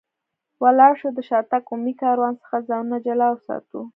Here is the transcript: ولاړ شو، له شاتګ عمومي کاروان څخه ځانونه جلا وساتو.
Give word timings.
ولاړ 0.63 0.93
شو، 0.99 1.09
له 1.15 1.21
شاتګ 1.29 1.63
عمومي 1.69 1.93
کاروان 2.01 2.33
څخه 2.41 2.57
ځانونه 2.69 2.97
جلا 3.05 3.27
وساتو. 3.31 3.81